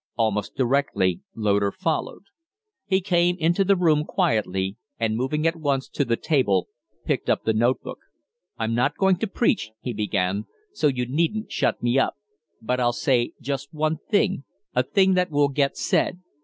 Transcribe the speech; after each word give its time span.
Almost 0.17 0.55
directly 0.55 1.21
Loder 1.35 1.71
followed. 1.71 2.23
He 2.87 3.01
came 3.01 3.35
into 3.37 3.63
the 3.63 3.75
room 3.75 4.03
quietly, 4.03 4.77
and, 4.99 5.15
moving 5.15 5.45
at 5.45 5.55
once 5.55 5.87
to 5.89 6.03
the 6.03 6.15
table, 6.17 6.69
picked 7.05 7.29
up 7.29 7.43
the 7.43 7.53
note 7.53 7.83
book. 7.83 7.99
"I'm 8.57 8.73
not 8.73 8.97
going 8.97 9.17
to 9.17 9.27
preach," 9.27 9.69
he 9.79 9.93
began, 9.93 10.47
"so 10.73 10.87
you 10.87 11.05
needn't 11.05 11.51
shut 11.51 11.83
me 11.83 11.99
up. 11.99 12.15
But 12.63 12.79
I'll 12.79 12.93
say 12.93 13.33
just 13.39 13.75
one 13.75 13.99
thing 14.09 14.43
a 14.73 14.81
thing 14.81 15.13
that 15.13 15.29
will 15.29 15.49
get 15.49 15.77
said. 15.77 16.19